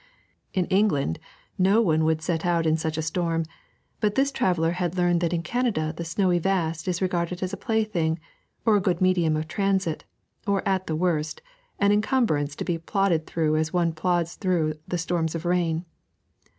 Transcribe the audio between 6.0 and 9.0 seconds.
snowy vast is regarded as a plaything, or a good